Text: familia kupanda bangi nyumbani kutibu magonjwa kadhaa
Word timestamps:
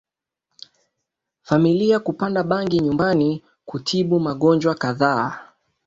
familia 1.41 1.99
kupanda 1.99 2.43
bangi 2.43 2.79
nyumbani 2.79 3.43
kutibu 3.65 4.19
magonjwa 4.19 4.75
kadhaa 4.75 5.47